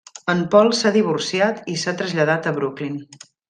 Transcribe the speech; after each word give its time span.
En 0.33 0.39
Paul 0.55 0.69
s'ha 0.77 0.91
divorciat 0.95 1.61
i 1.75 1.77
s'ha 1.85 1.93
traslladat 2.03 2.49
a 2.49 2.55
Brooklyn. 2.61 2.99